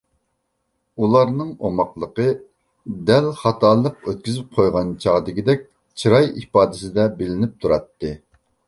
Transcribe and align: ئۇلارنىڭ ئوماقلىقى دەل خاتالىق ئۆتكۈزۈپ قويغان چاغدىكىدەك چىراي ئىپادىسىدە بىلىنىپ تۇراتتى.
ئۇلارنىڭ 1.01 1.51
ئوماقلىقى 1.69 2.25
دەل 3.11 3.29
خاتالىق 3.43 4.09
ئۆتكۈزۈپ 4.11 4.59
قويغان 4.61 4.93
چاغدىكىدەك 5.07 5.65
چىراي 6.05 6.31
ئىپادىسىدە 6.43 7.09
بىلىنىپ 7.23 7.57
تۇراتتى. 7.63 8.17